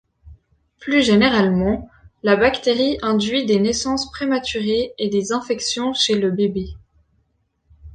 [0.79, 1.87] Plus généralement,
[2.23, 6.75] la bactérie induit des naissances prématurées et des infections chez le bébé.